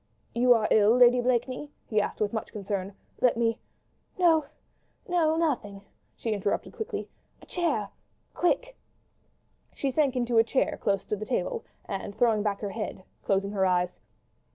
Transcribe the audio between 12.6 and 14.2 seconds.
her head, closed her eyes.